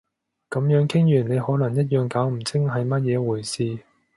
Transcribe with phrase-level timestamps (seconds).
[0.49, 3.85] 噉樣傾完你可能一樣搞唔清係乜嘢回事